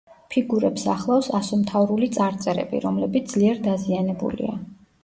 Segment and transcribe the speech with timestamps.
[0.35, 4.61] ფიგურებს ახლავს ასომთავრული წარწერები, რომლებიც ძლიერ დაზიანებულია.